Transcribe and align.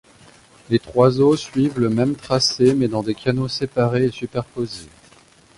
Les 0.71 0.79
trois 0.79 1.19
eaux 1.19 1.35
suivent 1.35 1.77
le 1.79 1.87
même 1.89 2.15
tracé 2.15 2.73
mais 2.73 2.87
dans 2.87 3.03
des 3.03 3.13
canaux 3.13 3.47
séparés 3.47 4.05
et 4.05 4.11
superposés. 4.11 4.89